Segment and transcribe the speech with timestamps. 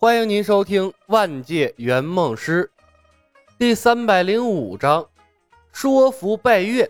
[0.00, 2.70] 欢迎您收听《万界圆梦师》
[3.58, 5.04] 第三百零五章：
[5.72, 6.88] 说服拜月。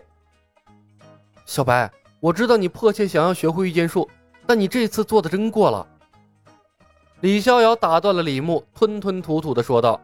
[1.43, 4.07] 小白，我知道你迫切想要学会御剑术，
[4.45, 5.87] 但你这次做的真过了。
[7.21, 9.99] 李逍遥打断了李牧，吞吞吐吐的说道：“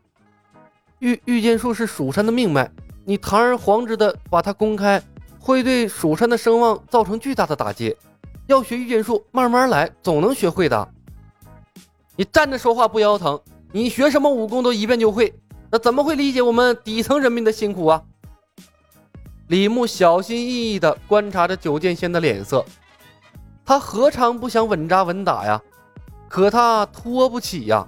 [0.97, 2.67] 御御剑术是蜀山的命脉，
[3.03, 4.99] 你堂而皇之的把它公开，
[5.39, 7.95] 会对蜀山的声望造成巨大的打击。
[8.47, 10.89] 要学御剑术，慢慢来，总能学会的。”
[12.15, 13.39] 你站着说话不腰疼？
[13.71, 15.33] 你学什么武功都一遍就会，
[15.69, 18.01] 那怎么会理解我们底层人民的辛苦啊？
[19.47, 22.65] 李牧小心翼翼地观察着九剑仙的脸色，
[23.65, 25.61] 他何尝不想稳扎稳打呀？
[26.29, 27.85] 可他拖不起呀，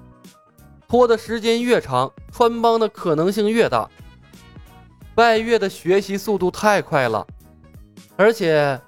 [0.88, 3.90] 拖的时间越长，穿帮的可能性越大。
[5.16, 7.26] 拜月的学习速度太快了，
[8.16, 8.80] 而且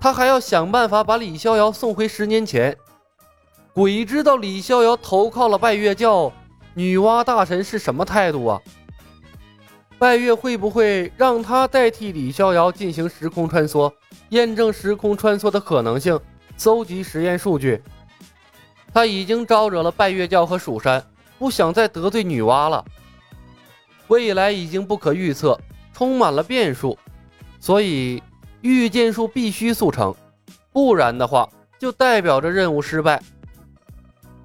[0.00, 2.76] 他还要想办法把李逍遥送回十年前。
[3.76, 6.32] 鬼知道李逍遥投靠了拜月教，
[6.72, 8.58] 女娲大神是什么态度啊？
[9.98, 13.92] 拜月会不会让他代替李逍遥进行时空穿梭，
[14.30, 16.18] 验证时空穿梭的可能性，
[16.56, 17.82] 搜集实验数据？
[18.94, 21.06] 他已经招惹了拜月教和蜀山，
[21.38, 22.82] 不想再得罪女娲了。
[24.08, 25.60] 未来已经不可预测，
[25.92, 26.98] 充满了变数，
[27.60, 28.22] 所以
[28.62, 30.14] 御剑术必须速成，
[30.72, 31.46] 不然的话
[31.78, 33.22] 就代表着任务失败。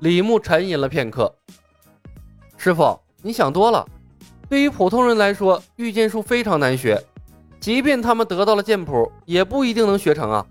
[0.01, 1.31] 李牧沉吟了片刻，
[2.57, 3.87] 师傅，你想多了。
[4.49, 6.99] 对于普通人来说，御剑术非常难学，
[7.59, 10.43] 即便他们得到了剑谱，也不一定能学成啊。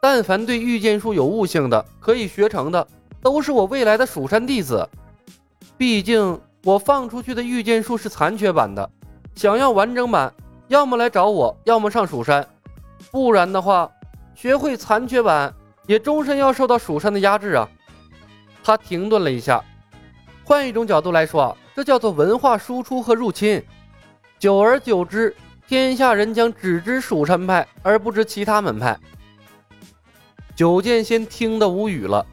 [0.00, 2.88] 但凡对御剑术有悟性的，可以学成的，
[3.20, 4.88] 都是我未来的蜀山弟子。
[5.76, 8.90] 毕竟我放出去的御剑术是残缺版的，
[9.34, 10.32] 想要完整版，
[10.68, 12.48] 要么来找我，要么上蜀山。
[13.10, 13.90] 不然的话，
[14.34, 15.54] 学会残缺版，
[15.86, 17.68] 也终身要受到蜀山的压制啊。
[18.70, 19.60] 他停顿了一下，
[20.44, 23.60] 换一种角度来说，这叫做文化输出和入侵。
[24.38, 25.34] 久而久之，
[25.66, 28.96] 天下人将只知蜀山派，而不知其他门派。
[30.54, 32.24] 九剑仙听得无语了。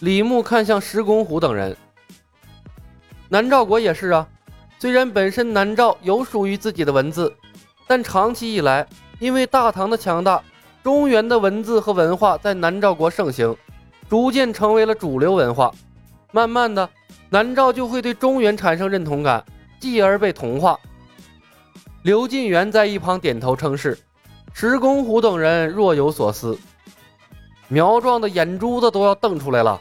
[0.00, 1.76] 李牧看向石公虎等人，
[3.28, 4.26] 南诏国也是啊。
[4.78, 7.30] 虽然本身南诏有属于自己的文字，
[7.86, 8.86] 但长期以来，
[9.18, 10.42] 因为大唐的强大，
[10.82, 13.54] 中原的文字和文化在南诏国盛行。
[14.12, 15.72] 逐渐成为了主流文化，
[16.32, 16.86] 慢慢的，
[17.30, 19.42] 南诏就会对中原产生认同感，
[19.80, 20.78] 继而被同化。
[22.02, 23.98] 刘进元在一旁点头称是，
[24.52, 26.58] 石公虎等人若有所思，
[27.68, 29.80] 苗壮的眼珠子都要瞪出来了。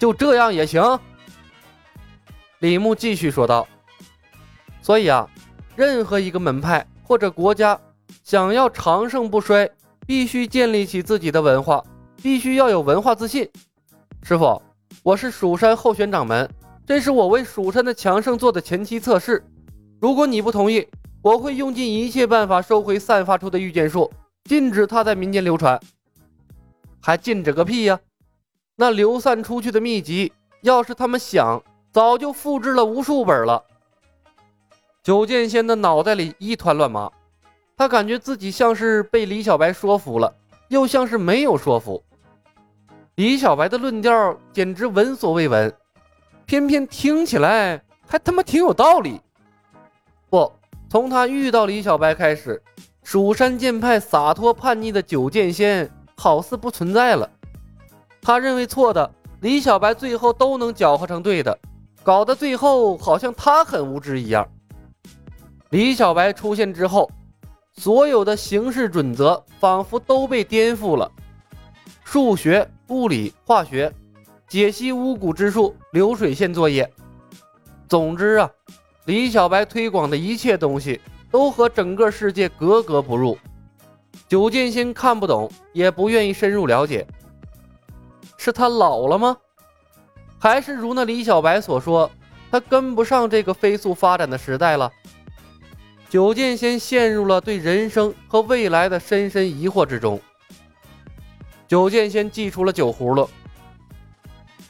[0.00, 0.98] 就这样也行？
[2.58, 3.64] 李牧继续说道。
[4.82, 5.24] 所以啊，
[5.76, 7.78] 任何一个门派或者国家
[8.24, 9.70] 想要长盛不衰，
[10.04, 11.80] 必须建立起自己的文化。
[12.22, 13.48] 必须要有文化自信，
[14.22, 14.60] 师傅，
[15.02, 16.48] 我是蜀山候选掌门，
[16.86, 19.42] 这是我为蜀山的强盛做的前期测试。
[19.98, 20.86] 如果你不同意，
[21.22, 24.10] 我会用尽一切办法收回散发出的御剑术，
[24.44, 25.80] 禁止它在民间流传。
[27.00, 27.98] 还禁止个屁呀！
[28.76, 30.30] 那流散出去的秘籍，
[30.60, 33.64] 要是他们想，早就复制了无数本了。
[35.02, 37.10] 九剑仙的脑袋里一团乱麻，
[37.78, 40.34] 他感觉自己像是被李小白说服了，
[40.68, 42.02] 又像是没有说服。
[43.20, 45.70] 李小白的论调简直闻所未闻，
[46.46, 49.20] 偏偏听起来还他妈挺有道理。
[50.30, 50.50] 不，
[50.88, 52.62] 从他遇到李小白开始，
[53.02, 55.86] 蜀山剑派洒脱叛逆的九剑仙
[56.16, 57.28] 好似不存在了。
[58.22, 61.58] 他认为错的，李小白最后都能搅和成对的，
[62.02, 64.48] 搞得最后好像他很无知一样。
[65.68, 67.10] 李小白出现之后，
[67.74, 71.12] 所有的行事准则仿佛都被颠覆了，
[72.12, 72.68] 数学。
[72.88, 73.94] 物理、化学、
[74.48, 76.92] 解析巫蛊之术、流水线作业。
[77.88, 78.50] 总之啊，
[79.04, 81.00] 李小白推广的一切东西
[81.30, 83.38] 都和整个世界格格不入。
[84.26, 87.06] 九剑仙看不懂，也不愿意深入了解。
[88.36, 89.36] 是他老了吗？
[90.36, 92.10] 还是如那李小白所说，
[92.50, 94.90] 他跟不上这个飞速发展的时代了？
[96.08, 100.20] 九剑仙陷入了对人生和未来的深深疑惑之中。
[101.70, 103.30] 九剑仙祭出了酒葫芦。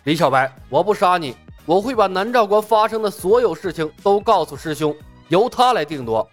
[0.05, 4.95] 李小白，我不杀你，我会把南诏国发生的所有事情都告诉师兄，
[5.29, 6.29] 由他来定夺。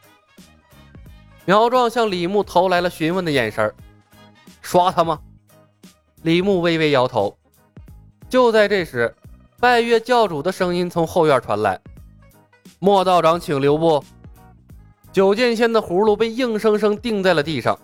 [1.45, 3.73] 苗壮向李牧投来了询问的眼神
[4.61, 5.17] 刷他吗？
[6.23, 7.37] 李牧微微摇头。
[8.27, 9.15] 就在这时，
[9.61, 11.79] 拜月教主的声音从后院传来
[12.79, 14.03] ：“莫道长，请留步。”
[15.13, 17.79] 九剑仙的葫芦被硬生生钉在了地上。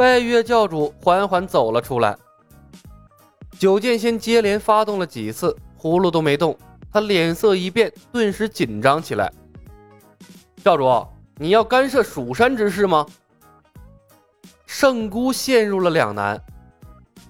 [0.00, 2.16] 拜月教主缓缓走了出来，
[3.58, 6.56] 九剑仙接连发动了几次，葫芦都没动，
[6.90, 9.30] 他脸色一变，顿时紧张起来。
[10.64, 11.06] 教主，
[11.36, 13.04] 你要干涉蜀山之事吗？
[14.64, 16.42] 圣姑陷入了两难。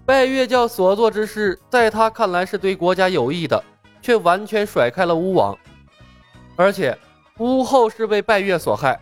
[0.06, 3.60] 拜月教所做之事，在他看来是对国家有益的，
[4.00, 5.58] 却完全甩开了巫王。
[6.54, 6.96] 而且
[7.38, 9.00] 巫后是被拜月所害，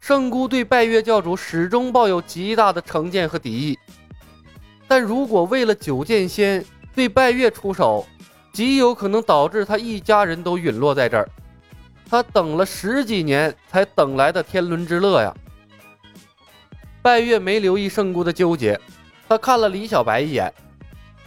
[0.00, 3.78] 圣姑对拜月教主始终抱有极大的成见和敌意。
[4.86, 6.64] 但如果为了九剑仙
[6.94, 8.06] 对拜月出手，
[8.52, 11.28] 极有可能导致他一家人都陨落在这儿。
[12.08, 15.34] 他等了十几年才等来的天伦之乐呀！
[17.02, 18.80] 拜月没留意圣姑的纠结，
[19.28, 20.52] 他看了李小白一眼。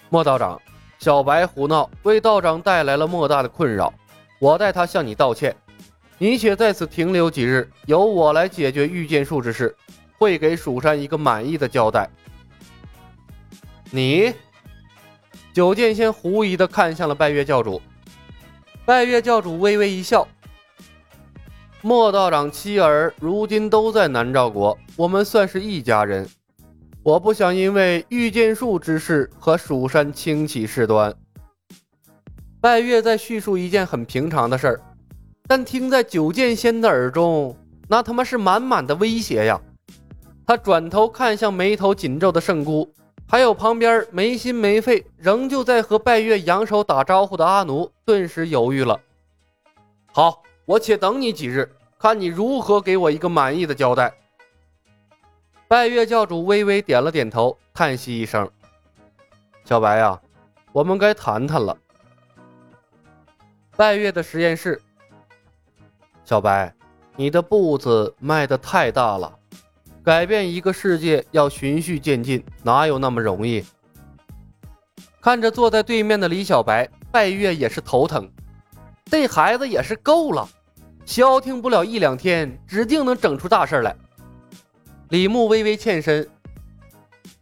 [0.09, 0.59] 莫道长，
[0.97, 3.94] 小白胡闹，为道长带来了莫大的困扰，
[4.39, 5.56] 我代他向你道歉。
[6.21, 9.75] 你且在此停留几日，由我来解决御剑术之事，
[10.19, 12.07] 会给蜀山一个满意的交代。
[13.89, 14.31] 你，
[15.51, 17.81] 九剑仙狐疑的看向了拜月教主。
[18.85, 20.27] 拜月教主微微一笑。
[21.81, 26.29] 莫道长妻儿如今都在南诏国，我们算是一家人。
[27.01, 31.15] 我不想因为御剑术之事和蜀山轻起事端。
[32.59, 34.81] 拜月在叙述一件很平常的事儿，
[35.47, 37.55] 但听在九剑仙的耳中，
[37.88, 39.59] 那他妈是满满的威胁呀！
[40.45, 42.93] 他转头看向眉头紧皱的圣姑，
[43.27, 48.99] 还有旁边没心没肺仍旧在和拜月扬手打招呼的阿奴，顿时犹豫了。
[50.11, 50.41] 好。
[50.63, 54.13] 我且等你几日，看你如何给我一个满意的交代。
[55.67, 58.49] 拜月教主微微点了点头，叹息一声
[59.65, 60.21] ：“小白呀，
[60.71, 61.75] 我们该谈谈了。”
[63.75, 64.79] 拜月的实验室，
[66.31, 66.73] 小白，
[67.17, 69.37] 你的步子迈得太大了，
[70.01, 73.65] 改变一个世界要循序渐进，哪有那么容易？
[75.19, 78.31] 看着坐在对面的李小白，拜月也是头疼，
[79.03, 80.47] 这孩子也是够了。
[81.03, 83.93] 消停不了一两天，指定能整出大事来。
[85.09, 86.25] 李牧微微欠身，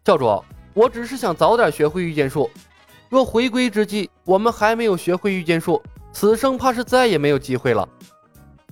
[0.03, 0.43] 教主，
[0.73, 2.49] 我只是想早点学会御剑术。
[3.07, 5.79] 若回归之际，我们还没有学会御剑术，
[6.11, 7.87] 此生怕是再也没有机会了。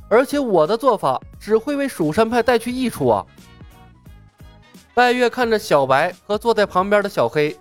[0.10, 3.26] 而且我的做法只会为蜀山派带去益处啊！
[4.94, 7.56] 拜月看着小白和坐在旁边的小黑，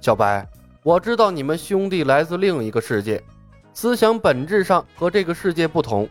[0.00, 0.48] 小白，
[0.82, 3.22] 我知道你们兄弟来自另一个世界。
[3.72, 6.08] 思想本质上和这个世界不同，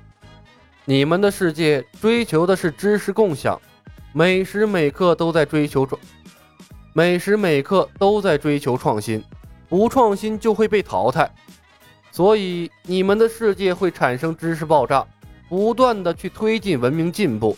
[0.86, 3.60] 你们的世界追求的是知识共享，
[4.13, 6.00] 每时每刻都在追求创，
[6.94, 9.24] 每时每刻都在追求创新，
[9.68, 11.30] 不创新就会被淘汰，
[12.11, 15.06] 所以你们的世界会产生知识爆炸，
[15.47, 17.57] 不断的去推进文明进步。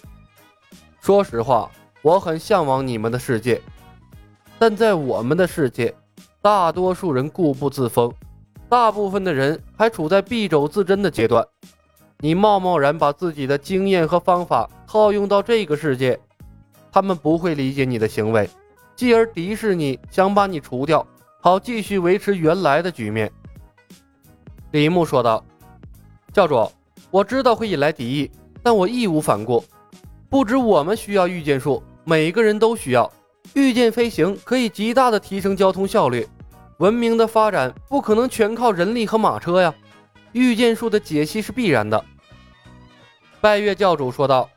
[0.99, 1.71] 说实话，
[2.01, 3.61] 我很向往你们的世界，
[4.59, 5.93] 但在我们的世界，
[6.41, 8.11] 大多数人固步自封。
[8.69, 11.45] 大部分的人还处在敝帚自珍的阶段，
[12.19, 16.17] 你贸贸然把自己的经验和方法套用到这个世界，
[16.91, 18.49] 他们不会理解你的行为，
[18.95, 21.05] 继而敌视你，想把你除掉，
[21.41, 23.29] 好继续维持原来的局面。
[24.71, 25.43] 李牧说道
[26.31, 26.71] ：“教主，
[27.09, 28.31] 我知道会引来敌意，
[28.63, 29.63] 但我义无反顾。
[30.29, 33.11] 不止我们需要御剑术，每个人都需要。
[33.53, 36.27] 御剑飞行可以极大的提升交通效率。”
[36.79, 39.71] 文明的发展不可能全靠人力和马车呀，
[40.31, 42.03] 御剑术的解析是必然的。
[43.39, 44.49] 拜月教主说道：“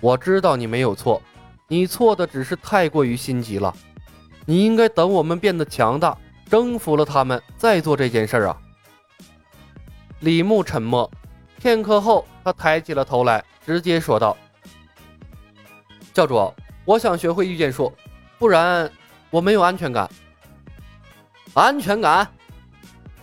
[0.00, 1.22] 我知道你没有错，
[1.68, 3.72] 你错的只是太过于心急了。
[4.46, 6.18] 你应该等我们变得强大，
[6.54, 8.56] 征服了他们，再做这件事儿啊。”
[10.22, 11.10] 李牧沉默
[11.58, 14.36] 片刻后，他抬起了头来，直接说道
[16.14, 17.92] ：“教主，我想学会御剑术，
[18.38, 18.88] 不然
[19.30, 20.08] 我没有安全感。”
[21.54, 22.24] 安全感，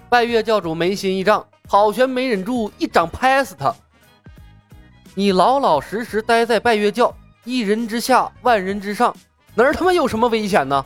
[0.10, 3.74] 拜月教主眉心一丈，好悬没忍住，一掌拍死他。
[5.16, 9.16] 你老老实实待在拜月教，一人之下，万人之上，
[9.56, 10.86] 哪儿他妈有什么危险呢？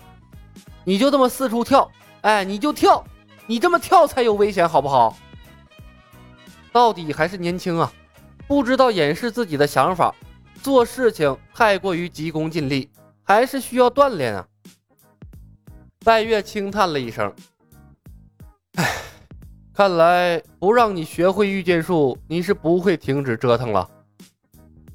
[0.83, 1.91] 你就这么四处跳，
[2.25, 3.05] 哎，你就跳，
[3.45, 5.15] 你这么跳才有危险，好不好？
[6.71, 7.93] 到底还是年轻啊，
[8.47, 10.11] 不知道掩饰自己的想法，
[10.59, 12.89] 做事情太过于急功近利，
[13.21, 14.47] 还是需要锻炼啊。
[16.03, 17.31] 拜月轻叹了一声
[18.73, 18.91] ：“唉，
[19.71, 23.87] 看来不让你学会御剑术，你是不会停止折腾了。”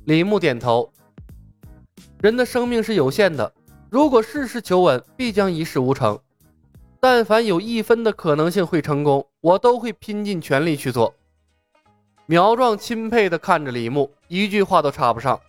[0.07, 0.93] 李牧点头
[2.19, 3.53] ：“人的生命是有限的，
[3.89, 6.21] 如果事事求稳，必将一事无成。
[7.01, 11.15] 但凡有一分的可能性会成功我都会拼尽全力去做。
[12.27, 15.41] 苗壮钦佩的看着李牧一句话都插不上。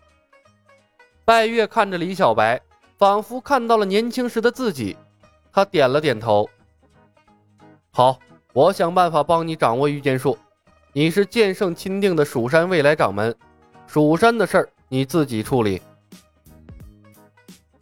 [1.26, 2.60] 拜月看着李小白
[2.98, 4.96] 仿佛看到了年轻时的自己。
[5.54, 6.50] 他点了点头。
[7.92, 8.18] 好
[8.54, 10.38] 我想办法帮你掌握御剑术。
[10.94, 13.34] 你是剑圣钦定的蜀山未来掌门
[13.88, 15.82] 蜀山的事儿你自己处理。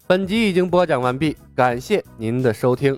[0.07, 2.97] 本集已经播讲完毕感谢您的收听。